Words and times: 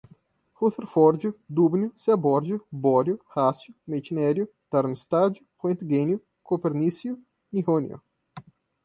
rutherfórdio, 0.55 1.37
dúbnio, 1.47 1.93
seabórgio, 1.95 2.65
bóhrio, 2.71 3.21
hássio, 3.35 3.75
meitnério, 3.85 4.49
darmstádtio, 4.71 5.45
roentgênio, 5.59 6.19
copernício, 6.41 7.21
nihônio 7.53 8.01